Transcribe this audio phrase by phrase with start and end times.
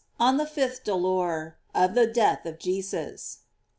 [0.19, 1.57] ON THE FIFTH DOLOR.
[1.75, 3.37] OP THE DEATH OF JESUS.